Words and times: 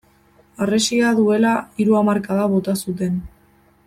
Harresia 0.65 1.11
duela 1.19 1.51
hiru 1.83 1.99
hamarkada 2.01 2.47
bota 2.55 2.75
zuten. 2.87 3.21